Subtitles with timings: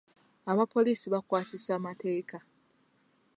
[0.51, 2.37] Abapoliisi bakwasisa mateeka.